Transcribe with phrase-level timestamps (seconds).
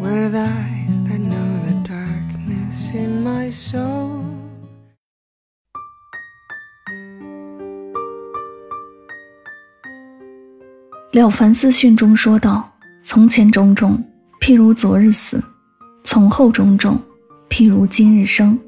[0.00, 4.24] With eyes that know the darkness in my soul.
[11.12, 12.66] 了凡四训中说道
[13.02, 14.02] 从前种种
[14.40, 15.42] 譬如昨日死
[16.02, 16.98] 从后种种
[17.50, 18.58] 譬如今日生。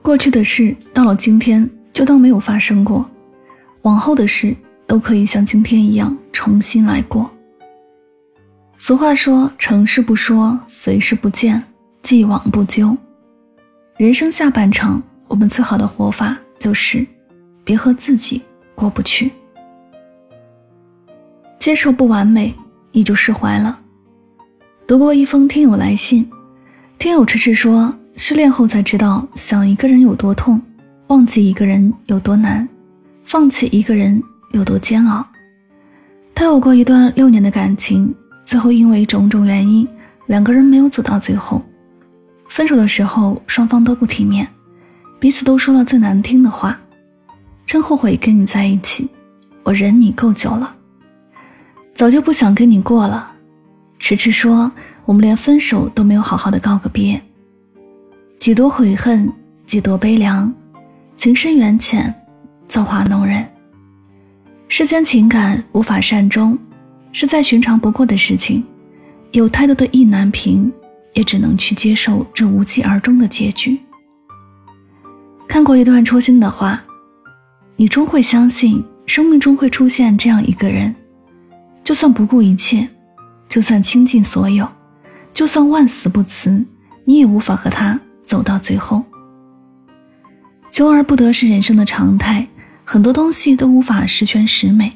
[0.00, 3.04] 过去的事到了今天就当没有发生过
[3.82, 7.35] 往后的事都可以像今天一样重新来过。
[8.78, 11.62] 俗话说：“成事不说，随事不见，
[12.02, 12.96] 既往不咎。”
[13.96, 17.04] 人生下半场，我们最好的活法就是
[17.64, 18.42] 别和自己
[18.74, 19.32] 过不去，
[21.58, 22.54] 接受不完美，
[22.92, 23.78] 你就释怀了。
[24.86, 26.28] 读过一封听友来信，
[26.98, 30.60] 听友迟迟说，失恋后才知道想一个人有多痛，
[31.06, 32.68] 忘记一个人有多难，
[33.24, 35.26] 放弃一个人有多煎熬。
[36.34, 38.14] 他有过一段六年的感情。
[38.46, 39.86] 最后因为种种原因，
[40.26, 41.60] 两个人没有走到最后。
[42.48, 44.46] 分手的时候，双方都不体面，
[45.18, 46.78] 彼此都说了最难听的话
[47.66, 49.08] ：“真后悔跟你在一起，
[49.64, 50.72] 我忍你够久了，
[51.92, 53.32] 早就不想跟你过了。”
[53.98, 54.70] 迟迟说
[55.04, 57.20] ：“我们连分手都没有好好的告个别。”
[58.38, 59.28] 几多悔恨，
[59.66, 60.52] 几多悲凉，
[61.16, 62.14] 情深缘浅，
[62.68, 63.44] 造化弄人。
[64.68, 66.56] 世间情感无法善终。
[67.18, 68.62] 是再寻常不过的事情，
[69.30, 70.70] 有太多的意难平，
[71.14, 73.80] 也只能去接受这无疾而终的结局。
[75.48, 76.78] 看过一段戳心的话：
[77.74, 80.94] 你终会相信，生命中会出现这样一个人，
[81.82, 82.86] 就算不顾一切，
[83.48, 84.68] 就算倾尽所有，
[85.32, 86.62] 就算万死不辞，
[87.06, 89.02] 你也无法和他走到最后。
[90.70, 92.46] 求而不得是人生的常态，
[92.84, 94.92] 很多东西都无法十全十美。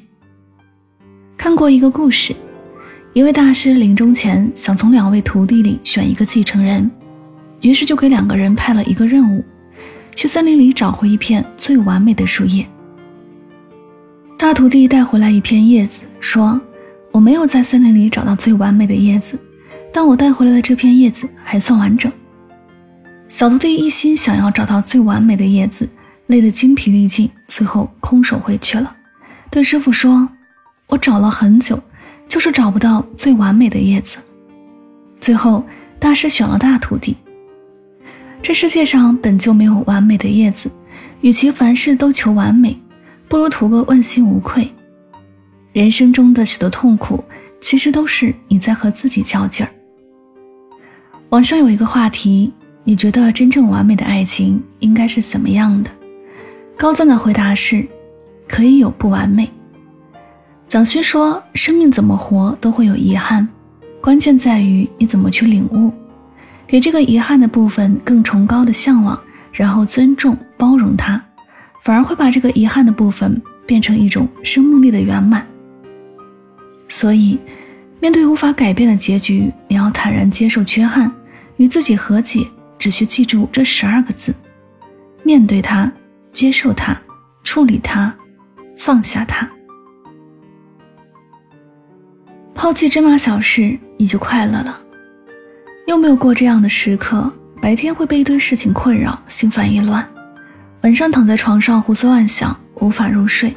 [1.41, 2.37] 看过一个故事，
[3.15, 6.91] 一位大师临终前想从两位徒弟里选一个继承人，
[7.63, 9.43] 于是就给两个人派了一个任务，
[10.15, 12.67] 去森林里找回一片最完美的树叶。
[14.37, 16.61] 大徒弟带回来一片叶子，说
[17.11, 19.39] ：“我没有在森林里找到最完美的叶子，
[19.95, 22.13] 但我带回来的这片叶子还算完整。”
[23.31, 25.89] 小徒弟一心想要找到最完美的叶子，
[26.27, 28.95] 累得精疲力尽，最后空手回去了，
[29.51, 30.29] 对师傅说。
[30.91, 31.81] 我找了很久，
[32.29, 34.17] 就是找不到最完美的叶子。
[35.21, 35.65] 最后，
[36.01, 37.17] 大师选了大徒弟。
[38.43, 40.69] 这世界上本就没有完美的叶子，
[41.21, 42.77] 与其凡事都求完美，
[43.29, 44.69] 不如图个问心无愧。
[45.73, 47.23] 人生中的许多痛苦，
[47.61, 49.71] 其实都是你在和自己较劲儿。
[51.29, 52.53] 网上有一个话题：
[52.83, 55.91] 你觉得真正完美的爱情应该是怎么样的？
[56.77, 57.87] 高赞的回答是：
[58.49, 59.49] 可以有不完美。
[60.71, 63.47] 蒋勋说：“生命怎么活都会有遗憾，
[64.01, 65.93] 关键在于你怎么去领悟，
[66.65, 69.21] 给这个遗憾的部分更崇高的向往，
[69.51, 71.21] 然后尊重包容它，
[71.83, 75.45] 反而会把这个遗憾的部分变成一种生命力的圆满。
[76.89, 77.37] 所以，
[77.99, 81.11] 面对无法改变的结局，你要坦然接受缺憾，
[81.57, 82.47] 与自己和解，
[82.79, 84.33] 只需记住这十二个字：
[85.25, 85.91] 面对它，
[86.33, 86.97] 接受它，
[87.43, 88.15] 处理它，
[88.79, 89.51] 放下它。”
[92.61, 94.79] 抛弃芝麻小事，你就快乐了。
[95.87, 97.33] 有没有过这样的时刻？
[97.59, 100.05] 白天会被一堆事情困扰，心烦意乱；
[100.83, 103.57] 晚上躺在床上胡思乱想，无法入睡。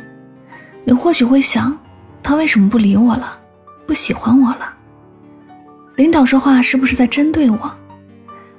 [0.85, 1.77] 你或许会想，
[2.23, 3.37] 他为什么不理我了？
[3.85, 4.73] 不喜欢我了？
[5.97, 7.75] 领导说话是不是在针对我？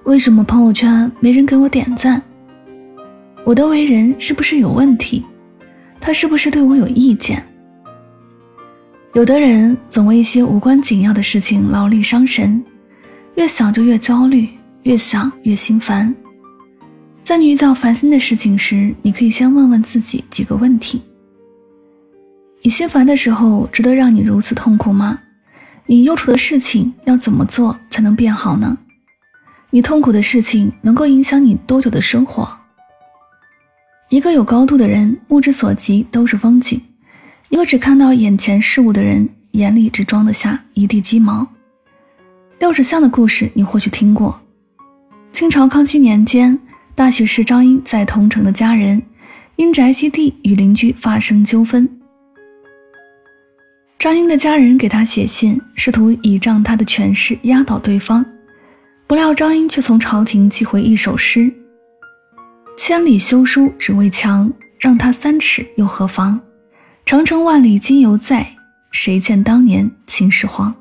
[0.02, 2.20] 为什么朋友圈没人给我点赞？
[3.44, 5.24] 我的为人是不是有问题？
[6.02, 7.42] 他是不是对我有意见？
[9.14, 12.60] 有的人总为一些无关紧要的事情劳力伤神，
[13.36, 14.48] 越想就越焦虑，
[14.82, 16.12] 越想越心烦。
[17.22, 21.00] 在你遇到烦心的事情时，你可以先问问自己几个问题：
[22.60, 25.16] 你心烦的时候，值得让你如此痛苦吗？
[25.86, 28.76] 你忧愁的事情要怎么做才能变好呢？
[29.70, 32.48] 你痛苦的事情能够影响你多久的生活？
[34.08, 36.82] 一个有高度的人，目之所及都是风景。
[37.54, 41.46] 一个只看到眼前事物的人，眼里只装得下一地鸡毛。
[42.58, 44.36] 六尺巷的故事你或许听过。
[45.32, 46.58] 清朝康熙年间，
[46.96, 49.00] 大学士张英在桐城的家人
[49.54, 51.88] 因宅基地与邻居发生纠纷，
[54.00, 58.26] 张英的家人给他写信，试图倚仗他的权势压倒对方。
[59.06, 61.48] 不料张英却从朝廷寄回一首诗
[62.76, 66.40] ：“千里修书只为墙，让他三尺又何妨？
[67.06, 68.46] 长城万里今犹在，
[68.90, 70.74] 谁见当年秦始皇？”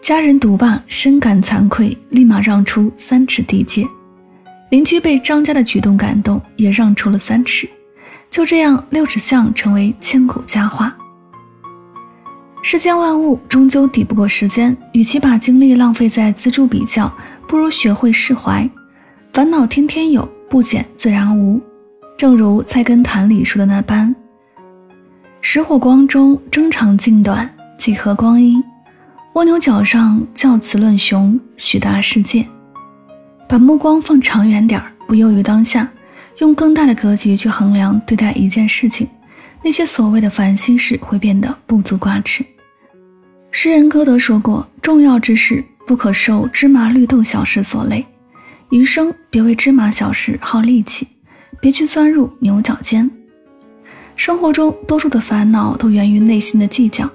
[0.00, 3.86] 家人读罢深感惭愧，立马让出三尺地界。
[4.70, 7.68] 邻居被张家的举动感动，也让出了三尺。
[8.30, 10.96] 就这样，六尺巷成为千古佳话。
[12.62, 17.12] 世间万物终究抵不过时间，与其把精力浪费在锱铢比较，
[17.46, 18.66] 不如学会释怀。
[19.30, 21.60] 烦恼天天有，不减自然无。
[22.16, 24.14] 正如《菜根谭》里说的那般
[25.44, 28.62] ：“石火光中争长竞短，几何光阴？
[29.32, 32.46] 蜗牛角上教词论雄，许大世界。”
[33.48, 35.90] 把目光放长远点儿，不囿于当下，
[36.38, 39.06] 用更大的格局去衡量对待一件事情，
[39.64, 42.46] 那些所谓的烦心事会变得不足挂齿。
[43.50, 48.06] 诗人歌德说过：“重要之事不可受芝麻绿豆小事所累，
[48.70, 51.06] 余生别为芝麻小事耗力气，
[51.60, 53.10] 别去钻入牛角尖。”
[54.16, 57.08] 生活中多数的烦恼都源于内心的计较，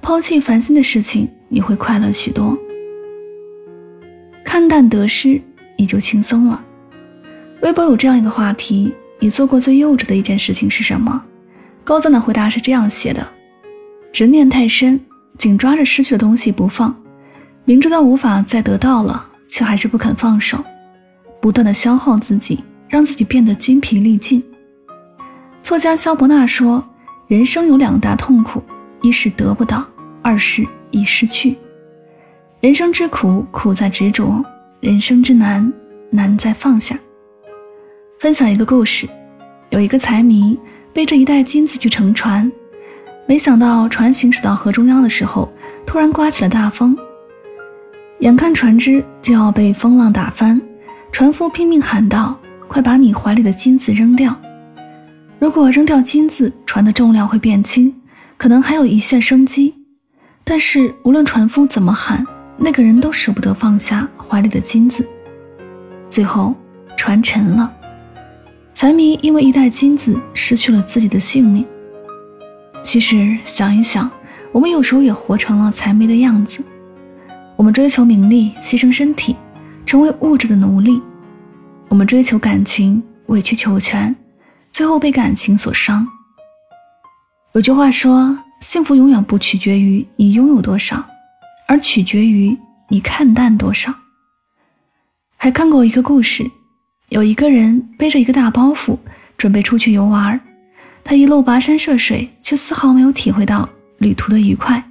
[0.00, 2.56] 抛弃烦心的事情，你会快乐许多。
[4.44, 5.40] 看淡得失，
[5.78, 6.62] 你就轻松了。
[7.62, 11.22] 微博有这样一个话题：你做过最幼稚的一件事情是什么？
[11.84, 13.26] 高赞的回答是这样写的：
[14.12, 15.00] 执念太深。
[15.38, 16.94] 紧抓着失去的东西不放，
[17.64, 20.62] 明知道无法再得到了，却还是不肯放手，
[21.40, 24.40] 不断的消耗自己，让自己变得精疲力尽。
[25.62, 26.82] 作家萧伯纳说
[27.28, 28.60] ：“人生有两大痛苦，
[29.00, 29.86] 一是得不到，
[30.20, 31.56] 二是已失去。
[32.60, 34.42] 人生之苦，苦在执着；
[34.80, 35.72] 人生之难，
[36.10, 36.98] 难在放下。”
[38.18, 39.08] 分享一个故事：
[39.70, 40.58] 有一个财迷
[40.92, 42.50] 背着一袋金子去乘船。
[43.24, 45.50] 没想到船行驶到河中央的时候，
[45.86, 46.96] 突然刮起了大风，
[48.18, 50.60] 眼看船只就要被风浪打翻，
[51.12, 52.36] 船夫拼命喊道
[52.66, 54.36] ：“快把你怀里的金子扔掉！
[55.42, 57.92] 如果扔掉金子，船的重量会变轻，
[58.36, 59.74] 可能还有一线生机。”
[60.44, 62.24] 但是无论船夫怎么喊，
[62.56, 65.04] 那个人都舍不得放下怀里的金子。
[66.08, 66.54] 最后，
[66.96, 67.68] 船沉了，
[68.72, 71.66] 财迷因为一袋金子失去了自己的性命。
[72.84, 74.08] 其实想一想，
[74.52, 76.62] 我们有时候也活成了财迷的样子。
[77.56, 79.34] 我们追求名利，牺牲身体，
[79.84, 81.00] 成为物质的奴隶；
[81.88, 84.14] 我们追求感情，委曲求全，
[84.72, 86.06] 最后被感情所伤。
[87.52, 91.04] 有句话说：“幸福永远不取决于你拥有多少，
[91.68, 92.56] 而取决于
[92.88, 93.94] 你看淡多少。”
[95.36, 96.50] 还看过一个故事，
[97.10, 98.96] 有一个人背着一个大包袱，
[99.36, 100.40] 准备出去游玩。
[101.04, 103.68] 他一路跋山涉水，却丝毫没有体会到
[103.98, 104.82] 旅途的愉快。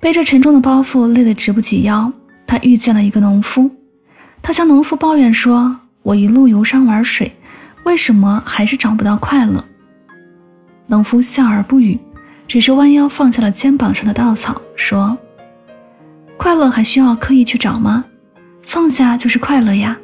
[0.00, 2.12] 背着沉重的包袱，累得直不起腰。
[2.46, 3.70] 他遇见了一个农夫，
[4.42, 7.30] 他向农夫抱怨说：“我一路游山玩水，
[7.84, 9.64] 为什么还是找不到快乐？”
[10.86, 11.98] 农夫笑而不语，
[12.48, 15.16] 只是弯腰放下了肩膀上的稻草，说
[16.36, 18.04] ：“快乐还需要刻意去找吗？
[18.66, 19.96] 放下就是快乐呀。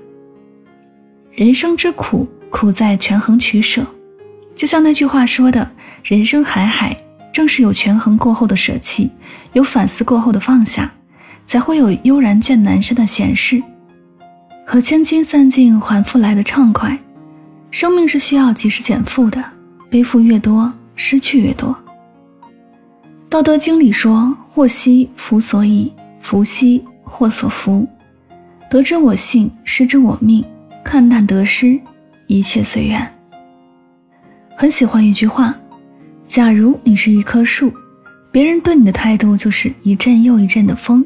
[1.33, 3.85] 人生之苦，苦在权衡取舍。”
[4.55, 5.71] 就像那句话说的
[6.03, 6.97] ：“人生海海，
[7.33, 9.11] 正是有权衡过后的舍弃，
[9.53, 10.91] 有反思过后的放下，
[11.45, 13.63] 才会有悠然见南山的闲适，
[14.67, 16.99] 和千金散尽还复来的畅快。
[17.79, 19.45] 生命是需要及时减负的，
[19.91, 21.77] 背负越多，失去越多。”
[23.29, 25.93] 《道德经》里说：“祸兮福所倚，
[26.23, 27.87] 福兮祸所伏。
[28.71, 30.43] 得之我幸，失之我命。
[30.83, 31.79] 看淡得失，
[32.29, 33.07] 一切随缘。”
[34.57, 35.55] 很喜欢一句话
[36.27, 37.71] ：“假如你是一棵树，
[38.33, 41.05] 别人对你的态度就是一阵又一阵的风。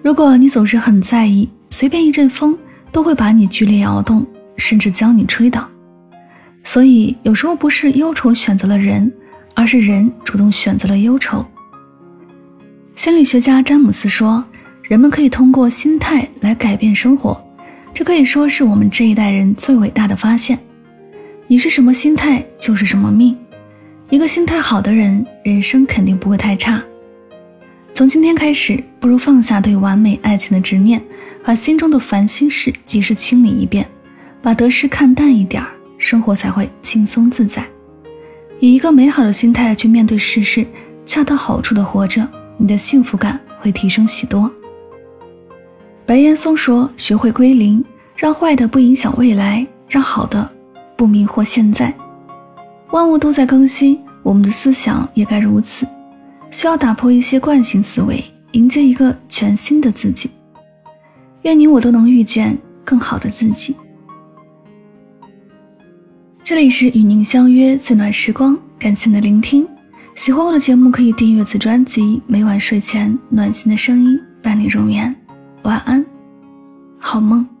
[0.00, 2.56] 如果你总是很在意，随便一阵风
[2.92, 4.24] 都会把你剧烈摇动，
[4.56, 5.68] 甚至将你吹倒。
[6.72, 9.12] 所以有时候不是忧愁选择了人，
[9.52, 11.44] 而是人主动选择了忧愁。”
[12.96, 14.42] 心理学家詹姆斯说
[14.80, 17.38] ：“人们可以通过心态来改变生活，
[17.92, 20.58] 这可以说是我们这一代人最伟大的发现。”
[21.46, 23.36] 你是什么心态，就是什么命。
[24.08, 26.82] 一个心态好的人，人生肯定不会太差。
[27.92, 31.02] 从今天开始，不如放下对完美爱情的执念，
[31.44, 33.86] 把心中的烦心事及时清理一遍，
[34.40, 35.68] 把得失看淡一点儿，
[36.02, 37.64] 生活才会轻松自在。
[38.58, 40.66] 以一个美好的心态去面对世事，
[41.06, 44.50] 恰到好处的活着，你的幸福感会提升许多。
[46.04, 47.82] 白岩松说：“学会归零，
[48.16, 50.50] 让坏的不影响未来，让好的
[50.96, 51.94] 不迷惑现在。
[52.90, 55.86] 万物都在更新，我们的思想也该如此，
[56.50, 60.28] 需要打破一些惯性思维，迎接一个全新的自己。
[61.42, 63.76] 愿你我都能遇见更好的自己。”
[66.44, 69.64] 这里是与您相约最暖时光，感谢您的聆听。
[70.16, 75.14] 喜欢我的节目，可以订阅此专辑，每晚睡前暖心的声音伴你入眠。
[75.62, 76.04] 晚安，
[76.98, 77.51] 好梦。